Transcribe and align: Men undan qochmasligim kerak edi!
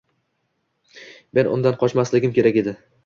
Men 1.39 1.51
undan 1.59 1.77
qochmasligim 1.85 2.35
kerak 2.39 2.59
edi! 2.65 2.75